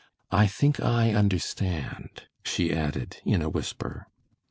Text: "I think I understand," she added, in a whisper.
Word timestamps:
"I 0.31 0.47
think 0.47 0.79
I 0.79 1.13
understand," 1.13 2.23
she 2.43 2.73
added, 2.73 3.17
in 3.23 3.43
a 3.43 3.49
whisper. 3.49 4.07